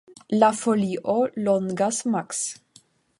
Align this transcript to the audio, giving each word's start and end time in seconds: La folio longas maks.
La 0.43 0.47
folio 0.61 1.13
longas 1.47 2.03
maks. 2.15 2.45